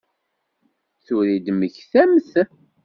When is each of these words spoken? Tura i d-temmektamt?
Tura 1.05 1.31
i 1.33 1.37
d-temmektamt? 1.39 2.29